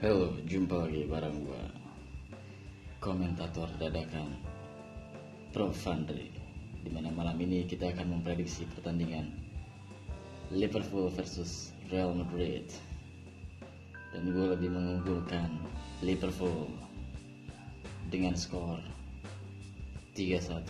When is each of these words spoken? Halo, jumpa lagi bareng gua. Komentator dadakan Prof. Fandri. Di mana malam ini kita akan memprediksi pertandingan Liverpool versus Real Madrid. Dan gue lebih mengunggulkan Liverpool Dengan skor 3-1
Halo, 0.00 0.32
jumpa 0.48 0.88
lagi 0.88 1.04
bareng 1.04 1.44
gua. 1.44 1.60
Komentator 3.04 3.68
dadakan 3.76 4.32
Prof. 5.52 5.76
Fandri. 5.76 6.32
Di 6.80 6.88
mana 6.88 7.12
malam 7.12 7.36
ini 7.36 7.68
kita 7.68 7.92
akan 7.92 8.16
memprediksi 8.16 8.64
pertandingan 8.72 9.28
Liverpool 10.56 11.12
versus 11.12 11.76
Real 11.92 12.16
Madrid. 12.16 12.64
Dan 14.16 14.32
gue 14.32 14.56
lebih 14.56 14.72
mengunggulkan 14.72 15.68
Liverpool 16.00 16.72
Dengan 18.08 18.32
skor 18.32 18.80
3-1 20.16 20.64